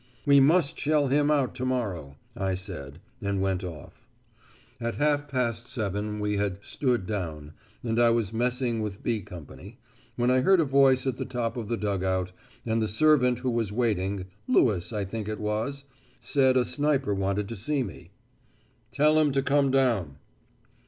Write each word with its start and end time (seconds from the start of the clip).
"We 0.25 0.39
must 0.39 0.79
shell 0.79 1.09
him 1.09 1.29
out 1.29 1.53
to 1.53 1.63
morrow," 1.63 2.17
I 2.35 2.55
said, 2.55 2.97
and 3.21 3.39
went 3.39 3.63
off. 3.63 4.07
At 4.79 4.95
half 4.95 5.27
past 5.27 5.67
seven 5.67 6.19
we 6.19 6.37
had 6.37 6.65
"stood 6.65 7.05
down," 7.05 7.53
and 7.83 7.99
I 7.99 8.09
was 8.09 8.33
messing 8.33 8.81
with 8.81 9.03
"B" 9.03 9.21
Company, 9.21 9.77
when 10.15 10.31
I 10.31 10.39
heard 10.39 10.59
a 10.59 10.65
voice 10.65 11.05
at 11.05 11.17
the 11.17 11.25
top 11.25 11.55
of 11.55 11.67
the 11.67 11.77
dug 11.77 12.03
out, 12.03 12.31
and 12.65 12.81
the 12.81 12.87
servant 12.87 13.37
who 13.37 13.51
was 13.51 13.71
waiting 13.71 14.25
Lewis, 14.47 14.91
I 14.91 15.05
think 15.05 15.29
it 15.29 15.39
was 15.39 15.83
said 16.19 16.57
a 16.57 16.65
sniper 16.65 17.13
wanted 17.13 17.47
to 17.49 17.55
see 17.55 17.83
me. 17.83 18.09
"Tell 18.91 19.19
him 19.19 19.31
to 19.33 19.43
come 19.43 19.69
down." 19.69 20.17